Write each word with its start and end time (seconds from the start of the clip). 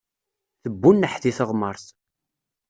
Tebbuneḥ 0.61 1.13
di 1.23 1.31
teɣmert. 1.37 1.85